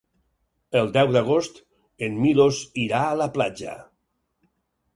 [0.79, 1.59] El deu d'agost
[2.07, 3.77] en Milos irà a la platja.